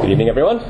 [0.00, 0.60] Good evening, everyone.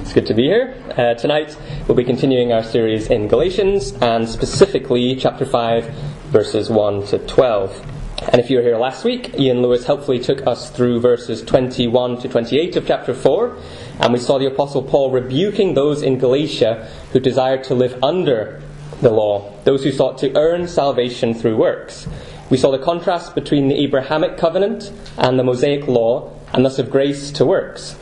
[0.00, 0.74] It's good to be here.
[0.94, 5.86] Uh, tonight we'll be continuing our series in Galatians and specifically chapter 5,
[6.26, 7.86] verses 1 to 12.
[8.30, 12.20] And if you were here last week, Ian Lewis helpfully took us through verses 21
[12.20, 13.56] to 28 of chapter 4,
[14.00, 18.62] and we saw the Apostle Paul rebuking those in Galatia who desired to live under
[19.00, 22.06] the law, those who sought to earn salvation through works.
[22.50, 26.90] We saw the contrast between the Abrahamic covenant and the Mosaic law, and thus of
[26.90, 27.96] grace to works.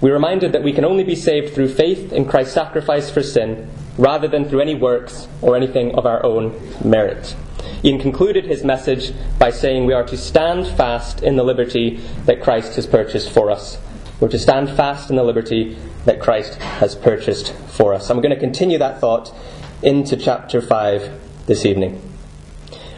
[0.00, 3.22] We are reminded that we can only be saved through faith in Christ's sacrifice for
[3.22, 7.36] sin, rather than through any works or anything of our own merit.
[7.84, 12.42] Ian concluded his message by saying we are to stand fast in the liberty that
[12.42, 13.78] Christ has purchased for us.
[14.20, 18.10] We're to stand fast in the liberty that Christ has purchased for us.
[18.10, 19.34] I'm going to continue that thought
[19.82, 22.00] into chapter 5 this evening.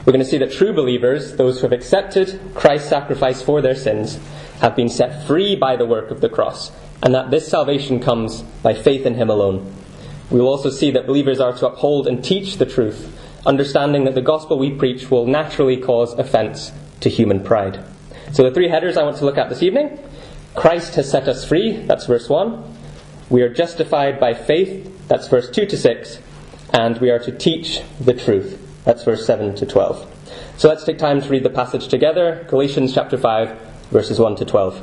[0.05, 3.75] We're going to see that true believers, those who have accepted Christ's sacrifice for their
[3.75, 4.19] sins,
[4.61, 6.73] have been set free by the work of the cross,
[7.03, 9.75] and that this salvation comes by faith in Him alone.
[10.31, 14.15] We will also see that believers are to uphold and teach the truth, understanding that
[14.15, 17.85] the gospel we preach will naturally cause offence to human pride.
[18.33, 19.99] So, the three headers I want to look at this evening
[20.55, 22.63] Christ has set us free, that's verse 1.
[23.29, 26.19] We are justified by faith, that's verse 2 to 6.
[26.73, 30.11] And we are to teach the truth, that's verse 7 to 12.
[30.57, 34.45] So let's take time to read the passage together Galatians chapter 5, verses 1 to
[34.45, 34.83] 12.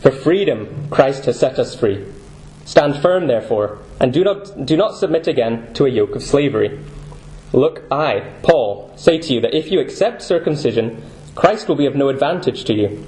[0.00, 2.04] For freedom, Christ has set us free.
[2.64, 6.80] Stand firm, therefore, and do not, do not submit again to a yoke of slavery.
[7.52, 11.02] Look, I, Paul, say to you that if you accept circumcision,
[11.34, 13.04] Christ will be of no advantage to you.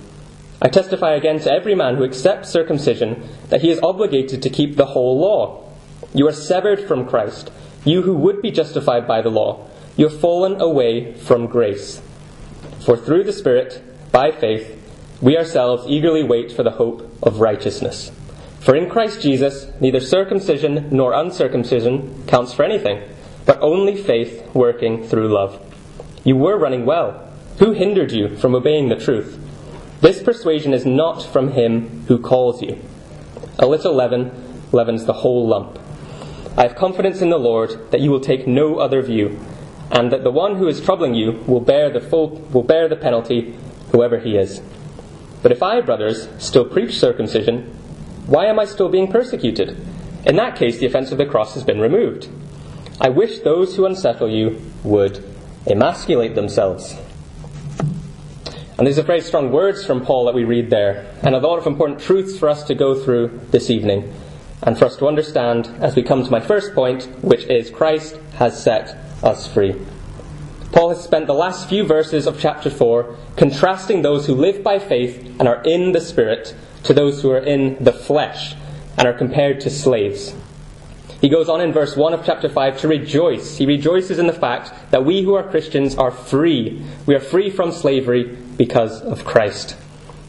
[0.61, 4.77] I testify again to every man who accepts circumcision that he is obligated to keep
[4.77, 5.69] the whole law.
[6.13, 7.51] You are severed from Christ,
[7.85, 12.03] you who would be justified by the law you have fallen away from grace.
[12.85, 13.83] For through the Spirit,
[14.15, 14.81] by faith,
[15.21, 18.13] we ourselves eagerly wait for the hope of righteousness.
[18.61, 23.03] For in Christ Jesus, neither circumcision nor uncircumcision counts for anything,
[23.45, 25.61] but only faith working through love.
[26.23, 27.29] You were running well.
[27.59, 29.37] Who hindered you from obeying the truth?
[30.01, 32.79] This persuasion is not from him who calls you.
[33.59, 34.31] A little leaven
[34.71, 35.77] leavens the whole lump.
[36.57, 39.41] I have confidence in the Lord that you will take no other view
[39.91, 42.97] and that the one who is troubling you will bear the full will bear the
[42.97, 43.57] penalty,
[43.95, 44.61] whoever he is.
[45.41, 47.63] But if I, brothers, still preach circumcision,
[48.27, 49.79] why am I still being persecuted?
[50.27, 52.29] In that case, the offense of the cross has been removed.
[53.01, 55.23] I wish those who unsettle you would
[55.67, 56.97] emasculate themselves.
[58.77, 61.59] And these are very strong words from Paul that we read there, and a lot
[61.59, 64.13] of important truths for us to go through this evening,
[64.65, 68.17] and for us to understand as we come to my first point, which is Christ
[68.39, 69.77] has set us free.
[70.75, 74.81] Paul has spent the last few verses of chapter 4 contrasting those who live by
[74.81, 76.53] faith and are in the Spirit
[76.83, 78.57] to those who are in the flesh
[78.99, 80.35] and are compared to slaves.
[81.21, 83.57] He goes on in verse 1 of chapter 5 to rejoice.
[83.57, 86.85] He rejoices in the fact that we who are Christians are free.
[87.07, 89.77] We are free from slavery because of Christ.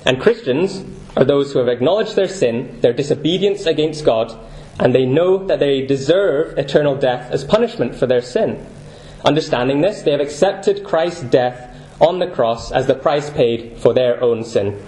[0.05, 0.85] And Christians
[1.17, 4.39] are those who have acknowledged their sin, their disobedience against God,
[4.79, 8.63] and they know that they deserve eternal death as punishment for their sin.
[9.25, 13.91] Understanding this, they have accepted Christ's death on the cross as the price paid for
[13.93, 14.79] their own sin.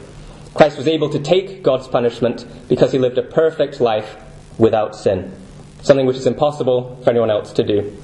[0.53, 4.15] Christ was able to take God's punishment because he lived a perfect life
[4.57, 5.33] without sin,
[5.81, 7.97] something which is impossible for anyone else to do.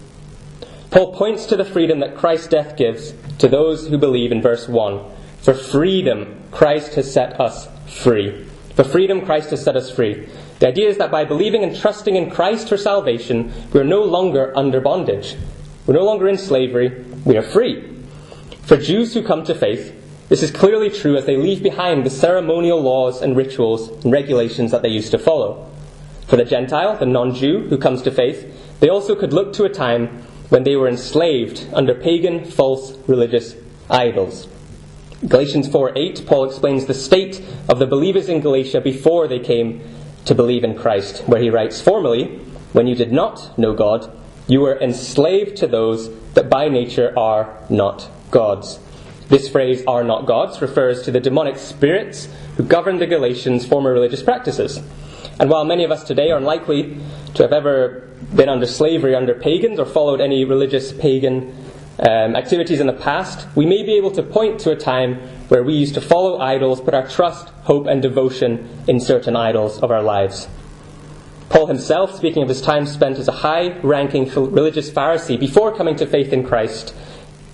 [0.89, 4.67] Paul points to the freedom that Christ's death gives to those who believe in verse
[4.67, 5.03] 1.
[5.41, 8.47] For freedom, Christ has set us free.
[8.75, 10.27] For freedom, Christ has set us free.
[10.59, 14.03] The idea is that by believing and trusting in Christ for salvation, we are no
[14.03, 15.35] longer under bondage.
[15.85, 17.89] We're no longer in slavery, we are free.
[18.63, 19.93] For Jews who come to faith,
[20.29, 24.71] this is clearly true as they leave behind the ceremonial laws and rituals and regulations
[24.71, 25.69] that they used to follow.
[26.27, 29.65] For the Gentile, the non Jew who comes to faith, they also could look to
[29.65, 33.55] a time when they were enslaved under pagan, false religious
[33.89, 34.47] idols.
[35.27, 39.81] Galatians 4 8, Paul explains the state of the believers in Galatia before they came
[40.25, 42.39] to believe in Christ, where he writes, Formerly,
[42.71, 44.09] when you did not know God,
[44.47, 48.79] you were enslaved to those that by nature are not gods.
[49.29, 53.93] This phrase, are not gods, refers to the demonic spirits who governed the Galatians' former
[53.93, 54.81] religious practices.
[55.39, 56.97] And while many of us today are unlikely
[57.33, 61.55] to have ever been under slavery under pagans or followed any religious pagan
[61.99, 65.15] um, activities in the past, we may be able to point to a time
[65.47, 69.79] where we used to follow idols, put our trust, hope, and devotion in certain idols
[69.79, 70.47] of our lives.
[71.53, 75.95] Paul himself, speaking of his time spent as a high ranking religious Pharisee before coming
[75.97, 76.95] to faith in Christ,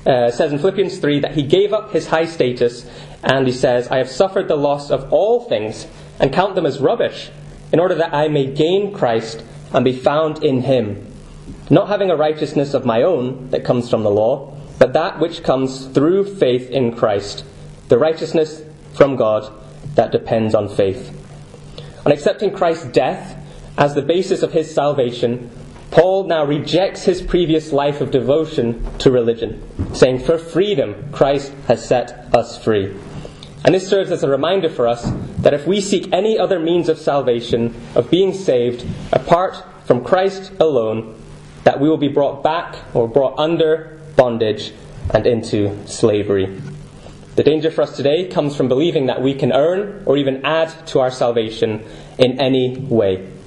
[0.07, 2.89] uh, says in Philippians 3 that he gave up his high status
[3.23, 5.85] and he says, I have suffered the loss of all things
[6.17, 7.29] and count them as rubbish,
[7.73, 9.43] in order that I may gain Christ
[9.73, 11.13] and be found in him,
[11.69, 15.43] not having a righteousness of my own that comes from the law, but that which
[15.43, 17.43] comes through faith in Christ,
[17.89, 18.63] the righteousness
[18.93, 19.51] from God
[19.95, 21.13] that depends on faith.
[22.05, 23.35] On accepting Christ's death
[23.79, 25.49] as the basis of his salvation,
[25.89, 29.63] Paul now rejects his previous life of devotion to religion,
[29.95, 32.93] saying, For freedom, Christ has set us free.
[33.63, 35.09] And this serves as a reminder for us
[35.39, 40.51] that if we seek any other means of salvation, of being saved, apart from Christ
[40.59, 41.15] alone,
[41.63, 44.73] that we will be brought back or brought under bondage
[45.13, 46.61] and into slavery.
[47.35, 50.87] The danger for us today comes from believing that we can earn or even add
[50.87, 51.85] to our salvation
[52.17, 53.38] in any way.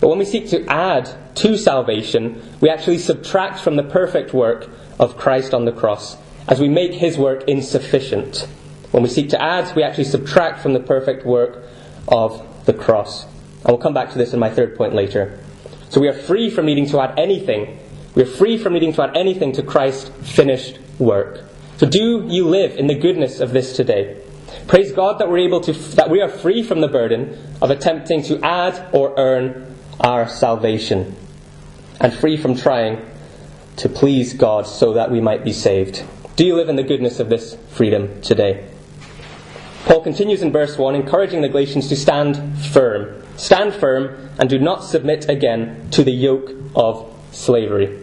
[0.00, 4.68] But when we seek to add to salvation, we actually subtract from the perfect work
[4.98, 6.16] of Christ on the cross,
[6.48, 8.46] as we make his work insufficient.
[8.90, 11.64] When we seek to add, we actually subtract from the perfect work
[12.08, 13.24] of the cross.
[13.24, 15.38] And we'll come back to this in my third point later.
[15.88, 17.78] So we are free from needing to add anything.
[18.14, 21.44] We are free from needing to add anything to Christ's finished work.
[21.78, 24.22] So do you live in the goodness of this today?
[24.66, 28.22] Praise God that we're able to, that we are free from the burden of attempting
[28.24, 31.16] to add or earn our salvation
[32.00, 33.04] and free from trying
[33.76, 36.04] to please God so that we might be saved.
[36.36, 38.68] Do you live in the goodness of this freedom today?
[39.84, 43.22] Paul continues in verse 1, encouraging the Galatians to stand firm.
[43.36, 48.02] Stand firm and do not submit again to the yoke of slavery.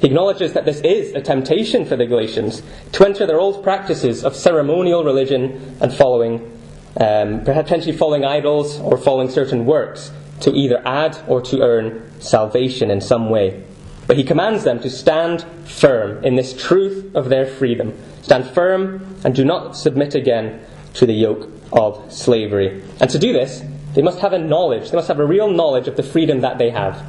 [0.00, 2.62] He acknowledges that this is a temptation for the Galatians
[2.92, 6.58] to enter their old practices of ceremonial religion and following,
[6.98, 12.90] um, potentially following idols or following certain works to either add or to earn salvation
[12.90, 13.64] in some way.
[14.06, 17.94] But he commands them to stand firm in this truth of their freedom.
[18.22, 20.64] Stand firm and do not submit again
[20.94, 22.82] to the yoke of slavery.
[23.00, 23.62] And to do this,
[23.94, 26.58] they must have a knowledge, they must have a real knowledge of the freedom that
[26.58, 27.04] they have,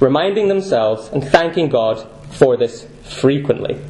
[0.00, 3.80] reminding themselves and thanking God for this frequently.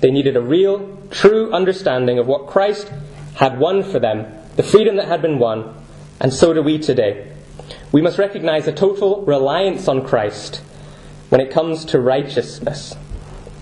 [0.00, 2.90] They needed a real, true understanding of what Christ
[3.36, 4.26] had won for them,
[4.56, 5.74] the freedom that had been won,
[6.20, 7.33] and so do we today.
[7.94, 10.56] We must recognize a total reliance on Christ
[11.28, 12.92] when it comes to righteousness.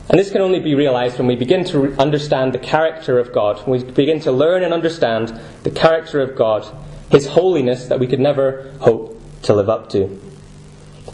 [0.09, 3.59] And this can only be realized when we begin to understand the character of God,
[3.67, 6.67] when we begin to learn and understand the character of God,
[7.11, 10.05] His holiness that we could never hope to live up to.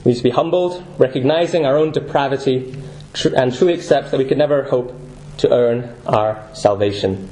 [0.05, 2.81] We need to be humbled, recognizing our own depravity,
[3.37, 4.95] and truly accept that we could never hope
[5.39, 7.29] to earn our salvation.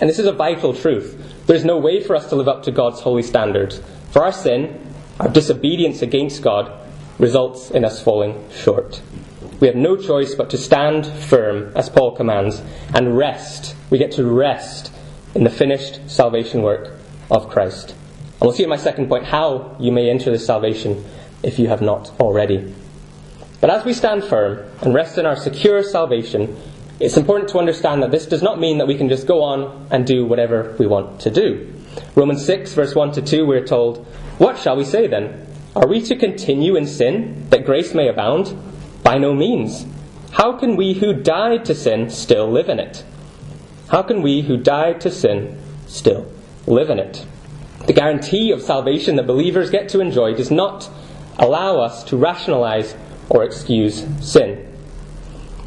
[0.00, 1.44] And this is a vital truth.
[1.46, 3.80] There's no way for us to live up to God's holy standards.
[4.10, 6.72] For our sin, our disobedience against God,
[7.18, 9.02] results in us falling short.
[9.60, 12.60] We have no choice but to stand firm, as Paul commands,
[12.94, 13.76] and rest.
[13.90, 14.92] We get to rest
[15.34, 16.92] in the finished salvation work
[17.30, 17.90] of Christ.
[17.90, 21.04] And we'll see in my second point how you may enter this salvation
[21.42, 22.74] if you have not already.
[23.60, 26.56] But as we stand firm and rest in our secure salvation,
[26.98, 29.86] it's important to understand that this does not mean that we can just go on
[29.92, 31.72] and do whatever we want to do.
[32.16, 34.06] Romans 6, verse 1 to 2, we're told,
[34.42, 35.46] What shall we say then?
[35.76, 38.58] Are we to continue in sin that grace may abound?
[39.04, 39.86] By no means.
[40.32, 43.04] How can we who died to sin still live in it?
[43.90, 46.26] How can we who died to sin still
[46.66, 47.24] live in it?
[47.86, 50.90] The guarantee of salvation that believers get to enjoy does not
[51.38, 52.96] allow us to rationalize
[53.28, 54.66] or excuse sin.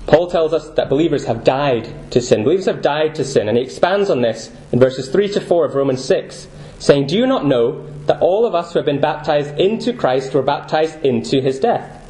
[0.06, 2.44] Paul tells us that believers have died to sin.
[2.44, 5.64] Believers have died to sin, and he expands on this in verses 3 to 4
[5.64, 9.02] of Romans 6, saying, Do you not know that all of us who have been
[9.02, 12.02] baptized into Christ were baptized into his death?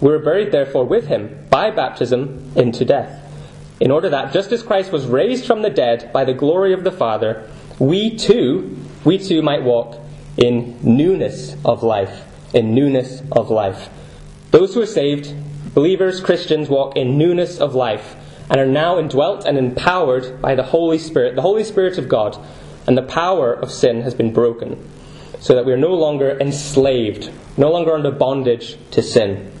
[0.00, 3.20] We were buried, therefore, with him by baptism into death,
[3.80, 6.84] in order that, just as Christ was raised from the dead by the glory of
[6.84, 7.48] the Father,
[7.78, 9.98] we too, we too might walk
[10.36, 12.24] in newness of life.
[12.52, 13.88] In newness of life.
[14.50, 15.34] Those who are saved,
[15.74, 18.14] believers, Christians, walk in newness of life
[18.48, 22.38] and are now indwelt and empowered by the Holy Spirit, the Holy Spirit of God,
[22.86, 24.88] and the power of sin has been broken,
[25.44, 29.52] so that we are no longer enslaved, no longer under bondage to sin.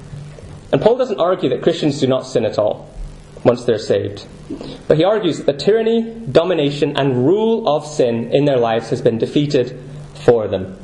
[0.72, 2.88] And Paul doesn't argue that Christians do not sin at all
[3.44, 4.26] once they're saved.
[4.88, 9.02] But he argues that the tyranny, domination, and rule of sin in their lives has
[9.02, 9.78] been defeated
[10.14, 10.78] for them.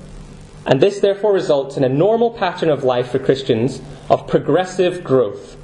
[0.66, 3.80] And this therefore results in a normal pattern of life for Christians
[4.10, 5.56] of progressive growth.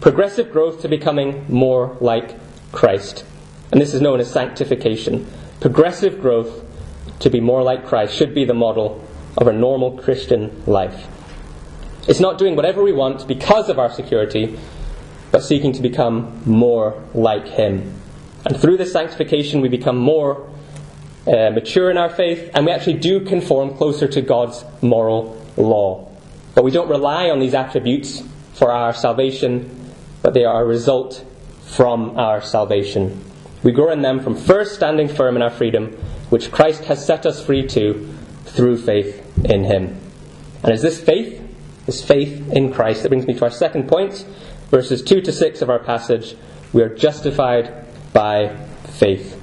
[0.00, 2.36] Progressive growth to becoming more like
[2.70, 3.24] Christ.
[3.72, 5.26] And this is known as sanctification.
[5.58, 6.62] Progressive growth
[7.20, 9.06] to be more like Christ should be the model
[9.36, 11.06] of a normal Christian life.
[12.08, 14.58] It's not doing whatever we want because of our security,
[15.32, 17.92] but seeking to become more like Him.
[18.44, 20.48] And through this sanctification, we become more
[21.26, 26.08] uh, mature in our faith, and we actually do conform closer to God's moral law.
[26.54, 28.22] But we don't rely on these attributes
[28.54, 29.92] for our salvation,
[30.22, 31.24] but they are a result
[31.64, 33.22] from our salvation.
[33.62, 35.98] We grow in them from first standing firm in our freedom,
[36.30, 38.14] which Christ has set us free to
[38.44, 40.00] through faith in Him.
[40.62, 41.42] And is this faith,
[41.86, 44.24] this faith in Christ, that brings me to our second point,
[44.70, 46.36] verses 2 to 6 of our passage.
[46.72, 48.56] We are justified by
[48.98, 49.42] faith.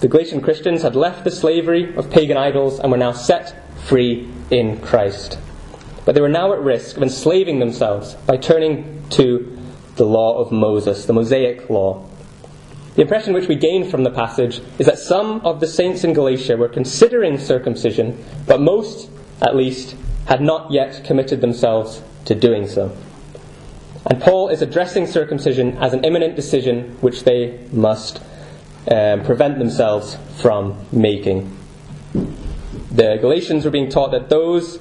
[0.00, 4.28] The Galatian Christians had left the slavery of pagan idols and were now set free
[4.50, 5.38] in Christ.
[6.04, 9.58] But they were now at risk of enslaving themselves by turning to
[9.96, 12.08] the law of Moses, the Mosaic law.
[12.98, 16.14] The impression which we gain from the passage is that some of the saints in
[16.14, 19.08] Galatia were considering circumcision, but most,
[19.40, 19.94] at least,
[20.26, 22.96] had not yet committed themselves to doing so.
[24.04, 28.20] And Paul is addressing circumcision as an imminent decision which they must
[28.90, 31.56] um, prevent themselves from making.
[32.90, 34.80] The Galatians were being taught that those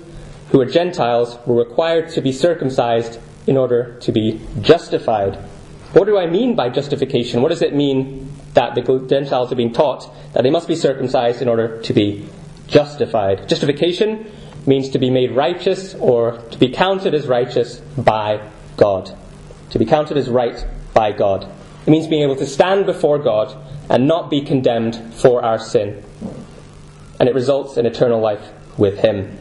[0.49, 5.37] who were Gentiles were required to be circumcised in order to be justified.
[5.93, 7.41] What do I mean by justification?
[7.41, 11.41] What does it mean that the Gentiles are being taught that they must be circumcised
[11.41, 12.27] in order to be
[12.67, 13.47] justified?
[13.47, 14.29] Justification
[14.65, 19.17] means to be made righteous or to be counted as righteous by God.
[19.69, 21.49] To be counted as right by God.
[21.85, 23.57] It means being able to stand before God
[23.89, 26.03] and not be condemned for our sin.
[27.19, 29.37] And it results in eternal life with Him.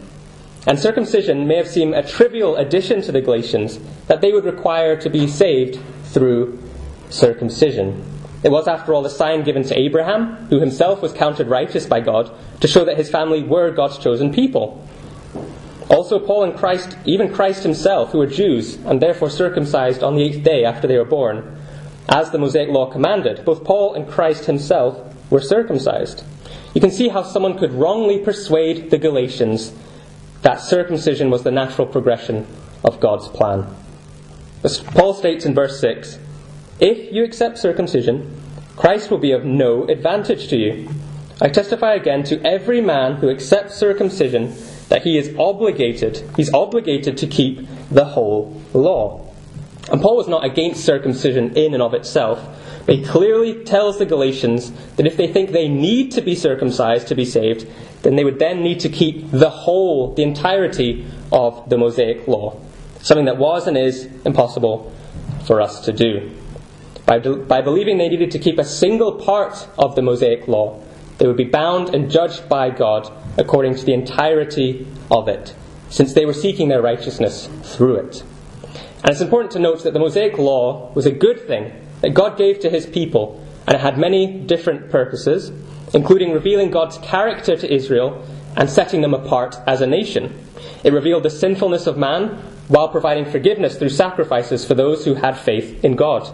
[0.67, 4.97] And circumcision may have seemed a trivial addition to the Galatians that they would require
[4.97, 5.81] to be saved
[6.17, 6.59] through
[7.11, 8.03] circumcision.
[8.43, 12.01] It was, after all, a sign given to Abraham, who himself was counted righteous by
[12.01, 12.33] God,
[12.63, 14.89] to show that his family were God's chosen people.
[15.91, 20.23] Also, Paul and Christ, even Christ himself, who were Jews and therefore circumcised on the
[20.23, 21.59] eighth day after they were born,
[22.09, 24.99] as the Mosaic law commanded, both Paul and Christ himself
[25.31, 26.25] were circumcised.
[26.75, 29.75] You can see how someone could wrongly persuade the Galatians
[30.41, 32.47] that circumcision was the natural progression
[32.85, 33.67] of God's plan.
[34.63, 36.19] As Paul states in verse 6
[36.81, 38.41] If you accept circumcision,
[38.77, 40.89] Christ will be of no advantage to you.
[41.41, 44.55] I testify again to every man who accepts circumcision
[44.89, 49.23] that he is obligated, he's obligated to keep the whole law.
[49.91, 52.41] And Paul was not against circumcision in and of itself,
[52.87, 57.09] but he clearly tells the Galatians that if they think they need to be circumcised
[57.09, 57.67] to be saved,
[58.03, 62.61] then they would then need to keep the whole, the entirety of the Mosaic law.
[63.07, 64.93] Something that was and is impossible
[65.45, 66.29] for us to do.
[67.07, 70.83] By, by believing they needed to keep a single part of the Mosaic law,
[71.19, 73.09] they would be bound and judged by God
[73.39, 75.55] according to the entirety of it,
[75.89, 78.25] since they were seeking their righteousness through it.
[78.65, 82.37] And it's important to note that the Mosaic law was a good thing that God
[82.37, 85.53] gave to his people, and it had many different purposes,
[85.95, 90.45] including revealing God's character to Israel and setting them apart as a nation.
[90.83, 95.39] It revealed the sinfulness of man while providing forgiveness through sacrifices for those who had
[95.39, 96.33] faith in God.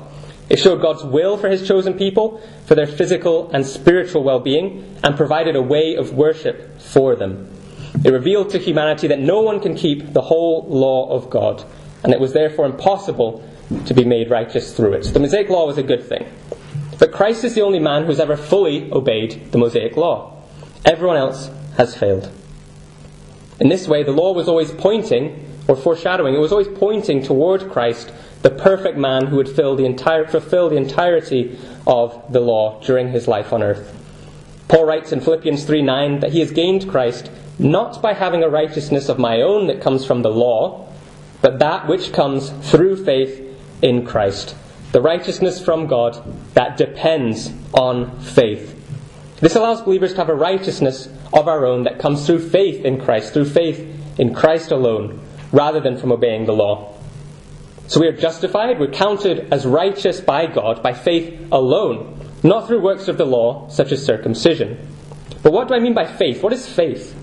[0.49, 4.99] It showed God's will for his chosen people, for their physical and spiritual well being,
[5.03, 7.49] and provided a way of worship for them.
[8.05, 11.65] It revealed to humanity that no one can keep the whole law of God,
[12.03, 13.49] and it was therefore impossible
[13.87, 15.05] to be made righteous through it.
[15.05, 16.27] The Mosaic law was a good thing.
[16.99, 20.43] But Christ is the only man who's ever fully obeyed the Mosaic law.
[20.85, 22.31] Everyone else has failed.
[23.61, 27.71] In this way, the law was always pointing, or foreshadowing, it was always pointing toward
[27.71, 32.81] Christ, the perfect man who would fill the entire, fulfill the entirety of the law
[32.81, 33.99] during his life on earth.
[34.69, 38.49] Paul writes in Philippians 3 9 that he has gained Christ not by having a
[38.49, 40.88] righteousness of my own that comes from the law,
[41.40, 43.40] but that which comes through faith
[43.83, 44.57] in Christ.
[44.92, 46.23] The righteousness from God
[46.54, 48.78] that depends on faith.
[49.40, 53.00] This allows believers to have a righteousness of our own that comes through faith in
[53.00, 55.21] Christ, through faith in Christ alone,
[55.52, 56.99] rather than from obeying the law.
[57.87, 62.80] So we are justified, we're counted as righteous by God by faith alone, not through
[62.80, 64.78] works of the law, such as circumcision.
[65.42, 66.42] But what do I mean by faith?
[66.42, 67.14] What is faith?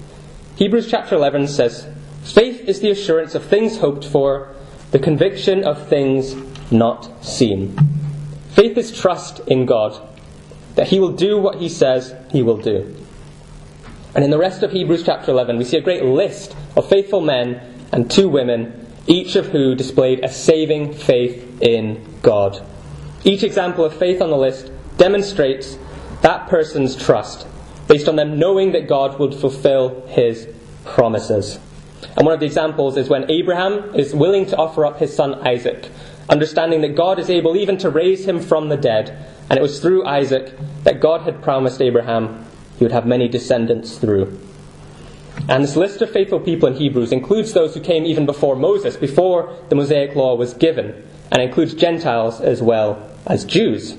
[0.57, 1.87] Hebrews chapter 11 says,
[2.23, 4.53] Faith is the assurance of things hoped for,
[4.91, 6.35] the conviction of things
[6.71, 7.77] not seen.
[8.49, 10.07] Faith is trust in God,
[10.75, 12.95] that He will do what He says He will do.
[14.13, 17.21] And in the rest of Hebrews chapter 11, we see a great list of faithful
[17.21, 22.65] men and two women, each of who displayed a saving faith in God.
[23.23, 25.77] Each example of faith on the list demonstrates
[26.21, 27.47] that person's trust,
[27.87, 30.47] based on them knowing that God would fulfill His
[30.85, 31.59] promises.
[32.17, 35.35] And one of the examples is when Abraham is willing to offer up his son
[35.47, 35.89] Isaac,
[36.29, 39.25] understanding that God is able even to raise him from the dead.
[39.49, 40.53] And it was through Isaac
[40.83, 42.45] that God had promised Abraham
[42.77, 44.39] he would have many descendants through.
[45.49, 48.95] And this list of faithful people in Hebrews includes those who came even before Moses,
[48.95, 53.97] before the Mosaic law was given, and includes Gentiles as well as Jews.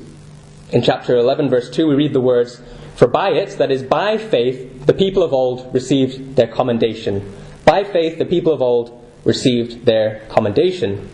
[0.71, 2.63] In chapter 11, verse 2, we read the words,
[2.95, 7.35] For by it, that is, by faith, the people of old received their commendation.
[7.65, 11.11] By faith, the people of old received their commendation.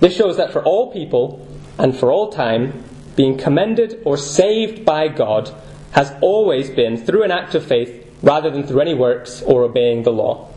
[0.00, 2.84] This shows that for all people and for all time,
[3.16, 5.54] being commended or saved by God
[5.90, 10.02] has always been through an act of faith rather than through any works or obeying
[10.02, 10.48] the law.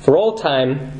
[0.00, 0.90] For all time,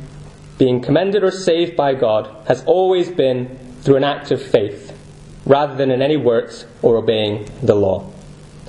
[0.57, 4.97] being commended or saved by God has always been through an act of faith
[5.45, 8.09] rather than in any works or obeying the law.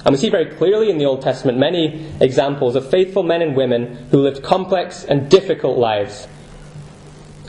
[0.04, 3.54] And we see very clearly in the Old Testament many examples of faithful men and
[3.54, 6.26] women who lived complex and difficult lives,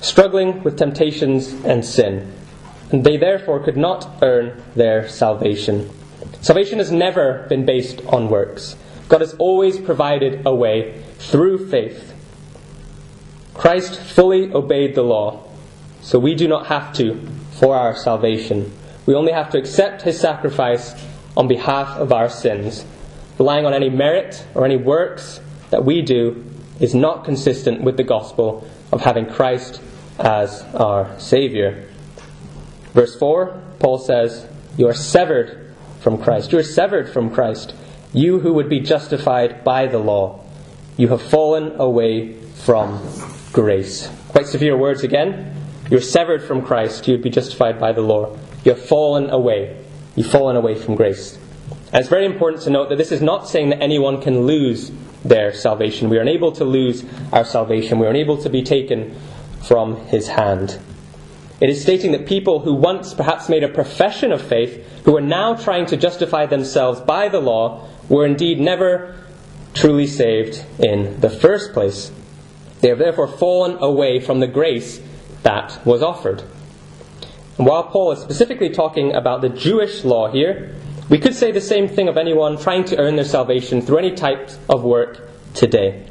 [0.01, 2.31] struggling with temptations and sin.
[2.91, 5.89] And they therefore could not earn their salvation.
[6.41, 8.75] Salvation has never been based on works.
[9.07, 12.13] God has always provided a way through faith.
[13.53, 15.43] Christ fully obeyed the law,
[16.01, 18.71] so we do not have to for our salvation.
[19.05, 20.93] We only have to accept his sacrifice
[21.38, 22.85] on behalf of our sins.
[23.38, 26.43] Relying on any merit or any works that we do
[26.79, 29.81] is not consistent with the gospel of having Christ
[30.19, 31.83] as our Saviour.
[32.93, 34.47] Verse 4, Paul says,
[34.77, 36.51] You are severed from Christ.
[36.51, 37.74] You are severed from Christ.
[38.15, 40.39] You who would be justified by the law,
[40.95, 43.05] you have fallen away from
[43.51, 44.10] grace.
[44.29, 45.53] Quite severe words again.
[45.91, 47.10] You're severed from Christ.
[47.10, 48.38] You'd be justified by the law.
[48.63, 49.84] You have fallen away.
[50.15, 51.38] You've fallen away from grace.
[51.91, 54.93] And it's very important to note that this is not saying that anyone can lose
[55.25, 56.07] their salvation.
[56.07, 57.03] We are unable to lose
[57.34, 58.00] our salvation.
[58.00, 59.13] We are unable to be taken
[59.67, 60.79] from his hand.
[61.60, 65.22] It is stating that people who once perhaps made a profession of faith, who are
[65.22, 69.15] now trying to justify themselves by the law, were indeed never
[69.74, 72.12] truly saved in the first place.
[72.81, 75.01] They have therefore fallen away from the grace
[75.43, 76.43] that was offered.
[77.58, 80.75] And while Paul is specifically talking about the Jewish law here,
[81.10, 84.15] we could say the same thing of anyone trying to earn their salvation through any
[84.15, 86.06] type of work today.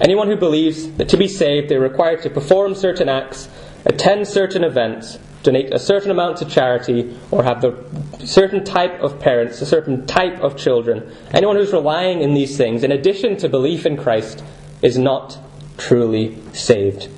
[0.00, 3.48] Anyone who believes that to be saved they're required to perform certain acts,
[3.84, 7.76] attend certain events, donate a certain amount to charity, or have the
[8.24, 11.12] certain type of parents, a certain type of children.
[11.32, 14.42] Anyone who's relying in these things, in addition to belief in Christ,
[14.82, 15.38] is not
[15.78, 17.08] truly saved.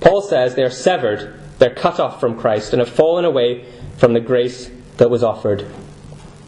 [0.00, 3.64] Paul says they are severed, they're cut off from Christ, and have fallen away
[3.96, 5.66] from the grace that was offered.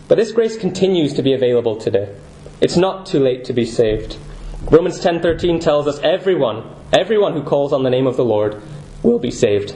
[0.09, 2.15] But this grace continues to be available today.
[2.61, 4.17] It's not too late to be saved.
[4.71, 8.61] Romans 10:13 tells us everyone, everyone who calls on the name of the Lord
[9.03, 9.75] will be saved.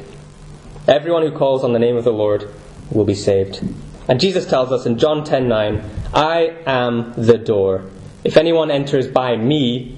[0.90, 2.48] Everyone who calls on the name of the Lord
[2.90, 3.62] will be saved.
[4.08, 7.82] And Jesus tells us in John 10:9, "I am the door.
[8.24, 9.94] If anyone enters by me,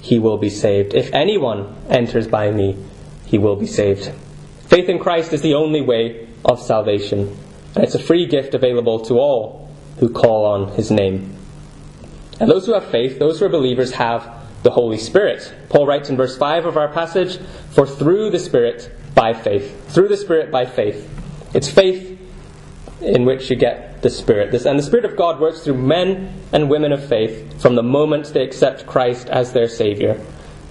[0.00, 0.94] he will be saved.
[0.94, 2.74] If anyone enters by me,
[3.24, 4.10] he will be saved."
[4.66, 7.30] Faith in Christ is the only way of salvation,
[7.76, 11.30] and it's a free gift available to all who call on his name.
[12.40, 14.28] And those who have faith, those who are believers, have
[14.64, 15.52] the Holy Spirit.
[15.68, 17.38] Paul writes in verse 5 of our passage,
[17.70, 19.92] For through the Spirit by faith.
[19.92, 21.10] Through the Spirit by faith.
[21.52, 22.20] It's faith
[23.00, 24.52] in which you get the Spirit.
[24.52, 27.82] This, And the Spirit of God works through men and women of faith from the
[27.82, 30.20] moment they accept Christ as their Saviour,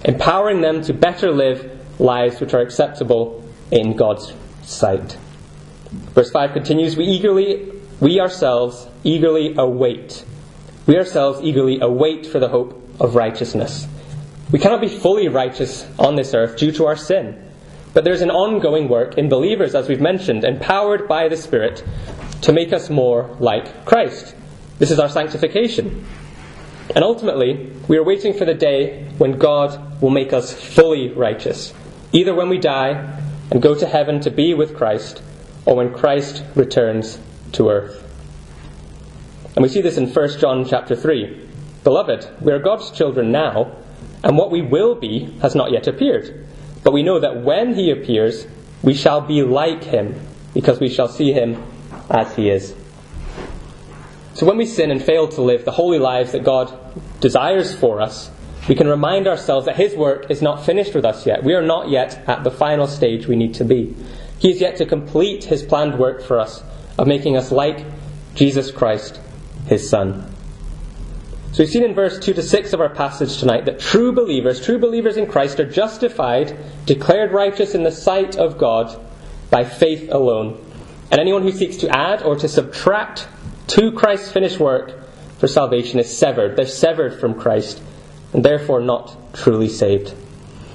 [0.04, 4.32] empowering them to better live lives which are acceptable in God's
[4.62, 5.18] sight.
[5.90, 10.24] Verse 5 continues, We eagerly, we ourselves eagerly await.
[10.86, 13.88] We ourselves eagerly await for the hope of righteousness.
[14.52, 17.42] We cannot be fully righteous on this earth due to our sin.
[17.96, 21.82] But there's an ongoing work in believers, as we've mentioned, empowered by the Spirit
[22.42, 24.36] to make us more like Christ.
[24.78, 26.04] This is our sanctification.
[26.94, 31.72] And ultimately, we are waiting for the day when God will make us fully righteous,
[32.12, 33.18] either when we die
[33.50, 35.22] and go to heaven to be with Christ,
[35.64, 37.18] or when Christ returns
[37.52, 38.04] to earth.
[39.54, 41.48] And we see this in 1 John chapter 3.
[41.82, 43.74] Beloved, we are God's children now,
[44.22, 46.45] and what we will be has not yet appeared.
[46.86, 48.46] But we know that when he appears,
[48.80, 50.14] we shall be like him,
[50.54, 51.60] because we shall see him
[52.08, 52.76] as he is.
[54.34, 56.72] So when we sin and fail to live the holy lives that God
[57.18, 58.30] desires for us,
[58.68, 61.42] we can remind ourselves that his work is not finished with us yet.
[61.42, 63.96] We are not yet at the final stage we need to be.
[64.38, 66.62] He is yet to complete his planned work for us
[66.98, 67.84] of making us like
[68.36, 69.18] Jesus Christ,
[69.66, 70.35] his Son.
[71.56, 74.62] So we've seen in verse 2 to 6 of our passage tonight that true believers,
[74.62, 79.00] true believers in Christ, are justified, declared righteous in the sight of God
[79.48, 80.62] by faith alone.
[81.10, 83.26] And anyone who seeks to add or to subtract
[83.68, 86.56] to Christ's finished work for salvation is severed.
[86.56, 87.82] They're severed from Christ
[88.34, 90.12] and therefore not truly saved.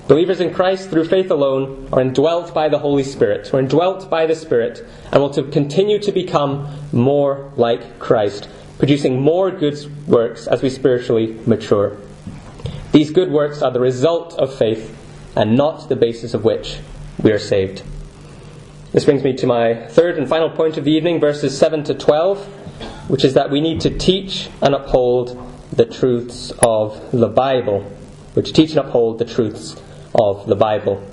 [0.08, 4.10] Believers in Christ through faith alone are indwelt by the Holy Spirit, we are indwelt
[4.10, 8.50] by the Spirit, and will to continue to become more like Christ,
[8.82, 11.96] producing more good works as we spiritually mature.
[12.92, 14.98] These good works are the result of faith
[15.36, 16.80] and not the basis of which
[17.22, 17.84] we are saved.
[18.92, 21.94] This brings me to my third and final point of the evening, verses 7 to
[21.94, 22.44] 12,
[23.08, 25.38] which is that we need to teach and uphold
[25.72, 27.82] the truths of the Bible.
[28.34, 29.80] Which teach and uphold the truths
[30.16, 31.08] of the Bible.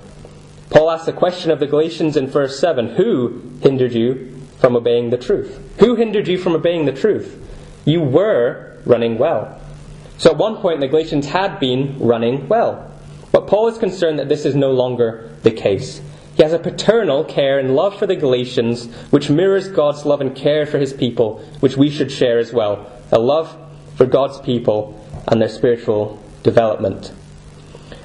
[0.71, 5.11] Paul asks the question of the Galatians in verse 7 Who hindered you from obeying
[5.11, 5.61] the truth?
[5.81, 7.45] Who hindered you from obeying the truth?
[7.89, 9.59] You were running well.
[10.19, 12.93] So at one point, the Galatians had been running well.
[13.33, 16.03] But Paul is concerned that this is no longer the case.
[16.37, 20.37] He has a paternal care and love for the Galatians, which mirrors God's love and
[20.37, 22.93] care for his people, which we should share as well.
[23.11, 23.57] A love
[23.97, 27.11] for God's people and their spiritual development.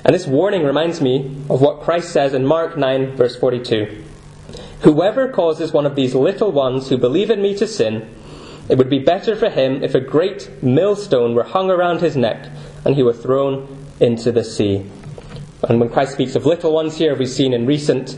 [0.06, 4.02] And this warning reminds me of what Christ says in Mark 9, verse 42.
[4.84, 8.10] Whoever causes one of these little ones who believe in me to sin,
[8.70, 12.50] it would be better for him if a great millstone were hung around his neck
[12.86, 14.86] and he were thrown into the sea.
[15.68, 18.18] And when Christ speaks of little ones here, we've seen in recent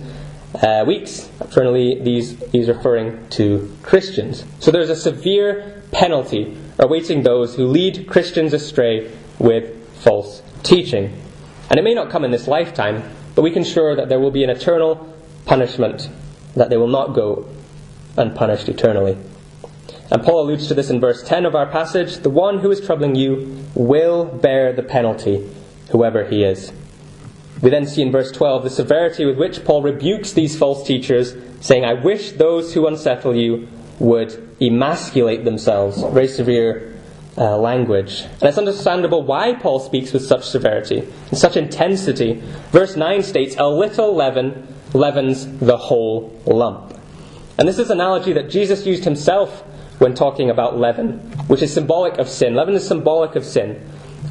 [0.61, 4.45] uh, weeks, eternally, these, he's referring to Christians.
[4.59, 11.21] So there's a severe penalty awaiting those who lead Christians astray with false teaching.
[11.69, 13.03] And it may not come in this lifetime,
[13.33, 15.13] but we can ensure that there will be an eternal
[15.45, 16.09] punishment,
[16.55, 17.47] that they will not go
[18.17, 19.17] unpunished eternally.
[20.11, 22.79] And Paul alludes to this in verse 10 of our passage the one who is
[22.79, 25.49] troubling you will bear the penalty,
[25.91, 26.71] whoever he is.
[27.61, 31.35] We then see in verse 12 the severity with which Paul rebukes these false teachers,
[31.61, 33.67] saying, I wish those who unsettle you
[33.99, 36.01] would emasculate themselves.
[36.01, 36.93] Very severe
[37.37, 38.21] uh, language.
[38.21, 42.41] And it's understandable why Paul speaks with such severity and such intensity.
[42.71, 46.97] Verse 9 states, A little leaven leavens the whole lump.
[47.57, 49.63] And this is an analogy that Jesus used himself
[49.99, 52.55] when talking about leaven, which is symbolic of sin.
[52.55, 53.81] Leaven is symbolic of sin.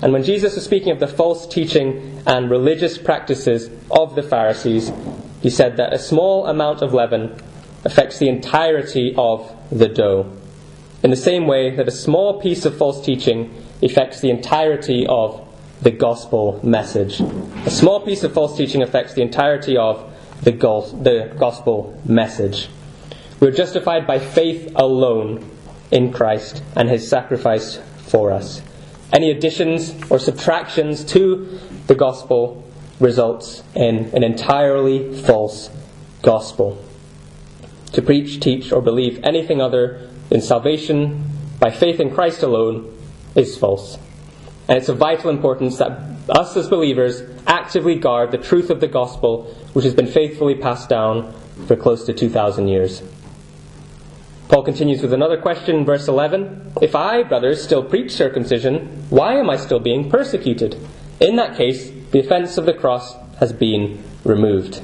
[0.02, 4.92] And when Jesus was speaking of the false teaching and religious practices of the Pharisees,
[5.40, 7.36] he said that a small amount of leaven
[7.84, 10.30] affects the entirety of the dough.
[11.02, 15.46] In the same way that a small piece of false teaching affects the entirety of
[15.82, 17.20] the gospel message.
[17.20, 20.10] A small piece of false teaching affects the entirety of
[20.42, 22.68] the, gospel message.
[23.40, 25.50] We're justified by faith alone
[25.94, 27.78] in Christ and his sacrifice
[28.08, 28.60] for us.
[29.12, 32.64] Any additions or subtractions to the gospel
[32.98, 35.70] results in an entirely false
[36.20, 36.84] gospel.
[37.92, 41.30] To preach, teach, or believe anything other than salvation
[41.60, 42.92] by faith in Christ alone
[43.36, 43.96] is false.
[44.68, 45.92] And it's of vital importance that
[46.28, 50.88] us as believers actively guard the truth of the gospel, which has been faithfully passed
[50.88, 51.32] down
[51.66, 53.02] for close to 2,000 years.
[54.48, 56.72] Paul continues with another question in verse 11.
[56.82, 60.76] If I, brothers, still preach circumcision, why am I still being persecuted?
[61.18, 64.82] In that case, the offense of the cross has been removed.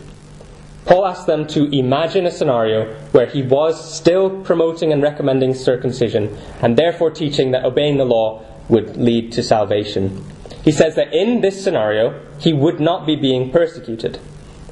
[0.87, 6.37] Paul asks them to imagine a scenario where he was still promoting and recommending circumcision,
[6.63, 10.25] and therefore teaching that obeying the law would lead to salvation.
[10.65, 14.19] He says that in this scenario, he would not be being persecuted.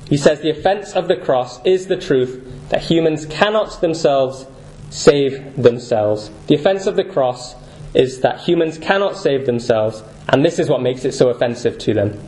[0.08, 4.46] He says the offense of the cross is the truth that humans cannot themselves
[4.90, 6.30] save themselves.
[6.46, 7.54] The offense of the cross
[7.94, 11.94] is that humans cannot save themselves, and this is what makes it so offensive to
[11.94, 12.20] them.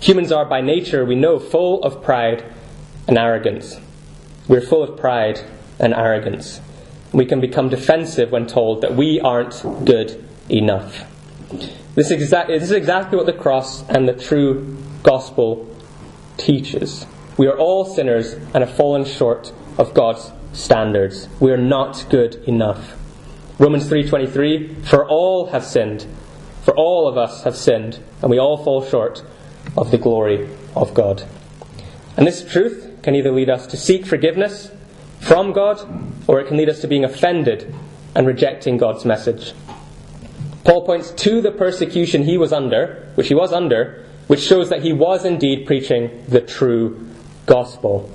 [0.00, 2.44] Humans are by nature, we know, full of pride
[3.06, 3.78] and arrogance.
[4.48, 5.40] We're full of pride
[5.78, 6.60] and arrogance.
[7.12, 11.04] We can become defensive when told that we aren't good enough.
[11.94, 15.74] This, exa- this is exactly what the cross and the true gospel
[16.36, 17.06] teaches.
[17.36, 21.28] We are all sinners and have fallen short of God's standards.
[21.40, 22.96] We are not good enough.
[23.58, 26.06] Romans 3:23 For all have sinned.
[26.62, 29.22] For all of us have sinned and we all fall short
[29.76, 31.22] of the glory of God.
[32.16, 34.70] And this truth can either lead us to seek forgiveness
[35.20, 35.80] from God
[36.26, 37.74] or it can lead us to being offended
[38.14, 39.52] and rejecting God's message.
[40.64, 44.82] Paul points to the persecution he was under, which he was under, which shows that
[44.82, 47.06] he was indeed preaching the true
[47.46, 48.10] gospel.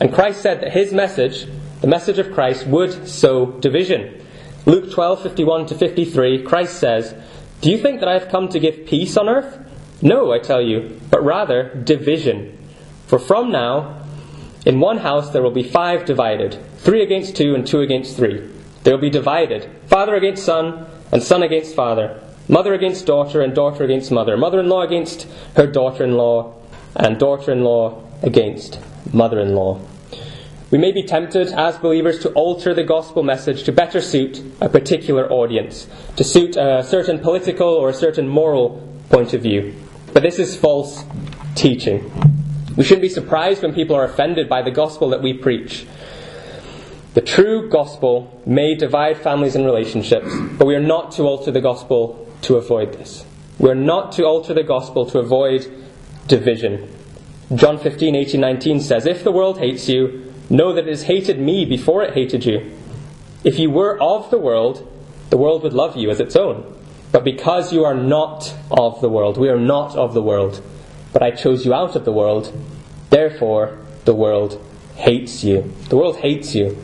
[0.00, 1.46] And Christ said that his message
[1.80, 4.26] the message of Christ would sow division.
[4.66, 7.14] Luke 12:51 to 53, Christ says,
[7.60, 9.58] "Do you think that I have come to give peace on earth?
[10.02, 12.56] No, I tell you, but rather division.
[13.06, 13.96] For from now
[14.64, 18.42] in one house there will be five divided, three against two and two against three.
[18.84, 23.54] They will be divided, father against son, and son against father, mother against daughter, and
[23.54, 26.54] daughter against mother, mother in law against her daughter in law,
[26.96, 28.78] and daughter in law against
[29.12, 29.80] mother in law.
[30.70, 34.68] We may be tempted as believers to alter the gospel message to better suit a
[34.68, 39.74] particular audience, to suit a certain political or a certain moral point of view.
[40.12, 41.04] But this is false
[41.56, 42.12] teaching.
[42.76, 45.86] We shouldn't be surprised when people are offended by the gospel that we preach.
[47.14, 51.60] The true gospel may divide families and relationships, but we are not to alter the
[51.60, 53.24] gospel to avoid this.
[53.58, 55.66] We are not to alter the gospel to avoid
[56.28, 56.88] division.
[57.56, 60.19] John 15, 18, 19 says, If the world hates you,
[60.50, 62.76] know that it has hated me before it hated you.
[63.44, 64.86] If you were of the world,
[65.30, 66.76] the world would love you as its own.
[67.12, 70.62] But because you are not of the world, we are not of the world,
[71.12, 72.52] but I chose you out of the world,
[73.10, 74.60] therefore the world
[74.96, 75.72] hates you.
[75.88, 76.76] The world hates you.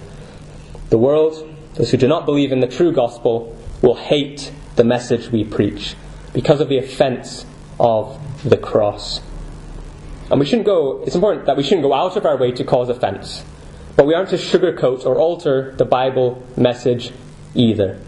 [0.91, 5.31] The world, those who do not believe in the true gospel, will hate the message
[5.31, 5.95] we preach
[6.33, 7.45] because of the offense
[7.79, 9.21] of the cross.
[10.31, 12.65] And we shouldn't go, it's important that we shouldn't go out of our way to
[12.65, 13.45] cause offense.
[13.97, 17.13] But we aren't to sugarcoat or alter the Bible message
[17.55, 17.99] either.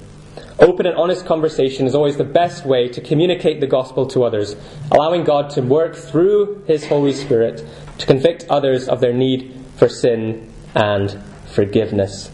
[0.58, 4.54] Open and honest conversation is always the best way to communicate the gospel to others,
[4.90, 7.64] allowing God to work through His Holy Spirit
[7.98, 12.30] to convict others of their need for sin and forgiveness.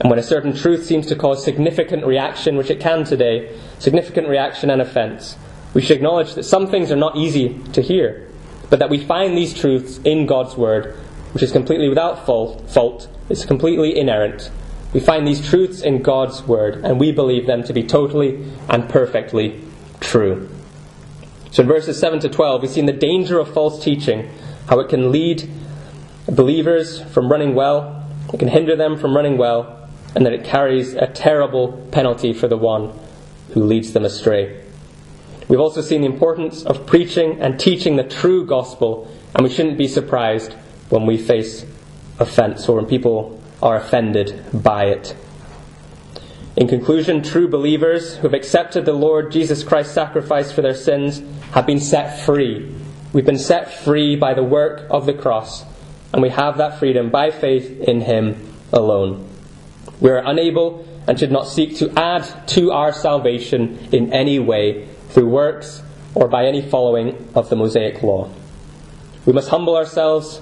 [0.00, 4.28] And when a certain truth seems to cause significant reaction, which it can today, significant
[4.28, 5.36] reaction and offense,
[5.74, 8.28] we should acknowledge that some things are not easy to hear,
[8.70, 10.96] but that we find these truths in God's Word,
[11.32, 14.50] which is completely without fault, fault it's completely inerrant.
[14.92, 18.88] We find these truths in God's Word, and we believe them to be totally and
[18.88, 19.60] perfectly
[20.00, 20.48] true.
[21.50, 24.30] So in verses 7 to 12, we see the danger of false teaching,
[24.68, 25.50] how it can lead
[26.26, 30.94] believers from running well, it can hinder them from running well, and that it carries
[30.94, 32.98] a terrible penalty for the one
[33.52, 34.62] who leads them astray.
[35.48, 39.78] We've also seen the importance of preaching and teaching the true gospel, and we shouldn't
[39.78, 40.54] be surprised
[40.88, 41.64] when we face
[42.18, 45.16] offense or when people are offended by it.
[46.56, 51.22] In conclusion, true believers who have accepted the Lord Jesus Christ's sacrifice for their sins
[51.52, 52.74] have been set free.
[53.12, 55.64] We've been set free by the work of the cross,
[56.12, 59.28] and we have that freedom by faith in Him alone.
[60.00, 64.88] We are unable and should not seek to add to our salvation in any way
[65.10, 65.82] through works
[66.14, 68.30] or by any following of the Mosaic law.
[69.24, 70.40] We must humble ourselves,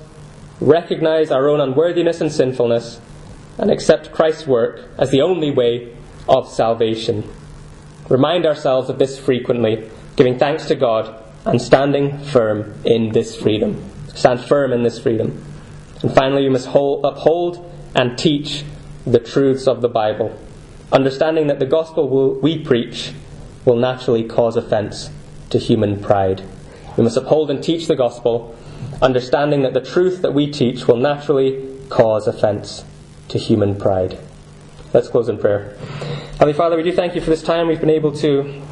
[0.60, 3.00] recognize our own unworthiness and sinfulness,
[3.58, 5.96] and accept Christ's work as the only way
[6.28, 7.28] of salvation.
[8.08, 13.82] Remind ourselves of this frequently, giving thanks to God and standing firm in this freedom.
[14.14, 15.44] Stand firm in this freedom.
[16.02, 18.64] And finally, we must hold, uphold and teach
[19.06, 20.36] the truths of the Bible,
[20.92, 23.12] understanding that the gospel will, we preach
[23.64, 25.10] will naturally cause offense
[25.50, 26.42] to human pride.
[26.96, 28.56] We must uphold and teach the gospel,
[29.02, 32.84] understanding that the truth that we teach will naturally cause offense
[33.28, 34.18] to human pride.
[34.92, 35.76] Let's close in prayer.
[36.32, 38.62] Heavenly Father, we do thank you for this time we've been able to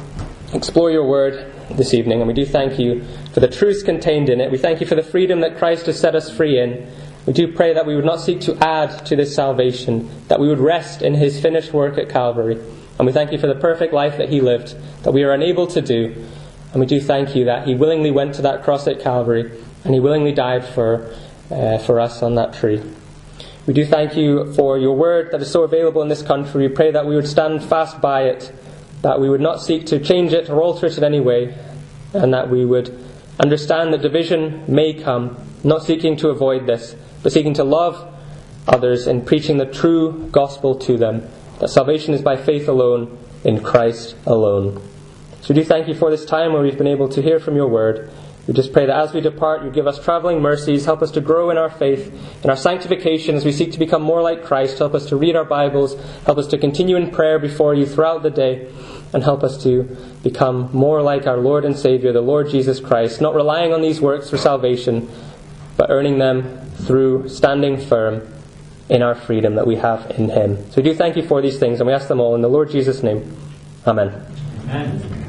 [0.53, 4.39] explore your word this evening, and we do thank you for the truths contained in
[4.39, 4.51] it.
[4.51, 6.89] We thank you for the freedom that Christ has set us free in.
[7.25, 10.47] We do pray that we would not seek to add to this salvation, that we
[10.47, 12.59] would rest in his finished work at Calvary.
[12.97, 15.67] And we thank you for the perfect life that he lived, that we are unable
[15.67, 16.15] to do.
[16.71, 19.51] And we do thank you that he willingly went to that cross at Calvary
[19.85, 21.15] and he willingly died for,
[21.49, 22.83] uh, for us on that tree.
[23.65, 26.67] We do thank you for your word that is so available in this country.
[26.67, 28.53] We pray that we would stand fast by it,
[29.01, 31.57] that we would not seek to change it or alter it in any way,
[32.13, 32.95] and that we would
[33.39, 38.13] understand that division may come, not seeking to avoid this, but seeking to love
[38.67, 41.27] others and preaching the true gospel to them,
[41.59, 44.81] that salvation is by faith alone, in Christ alone.
[45.41, 47.55] So we do thank you for this time where we've been able to hear from
[47.55, 48.09] your word.
[48.47, 51.21] We just pray that as we depart, you give us traveling mercies, help us to
[51.21, 54.77] grow in our faith, in our sanctification as we seek to become more like Christ,
[54.77, 58.21] help us to read our Bibles, help us to continue in prayer before you throughout
[58.21, 58.71] the day,
[59.13, 59.83] and help us to
[60.21, 63.99] become more like our Lord and Savior, the Lord Jesus Christ, not relying on these
[63.99, 65.09] works for salvation,
[65.75, 68.31] but earning them through standing firm
[68.89, 70.69] in our freedom that we have in Him.
[70.69, 72.49] So we do thank you for these things, and we ask them all in the
[72.49, 73.35] Lord Jesus' name.
[73.87, 74.23] Amen.
[74.65, 75.24] Amen.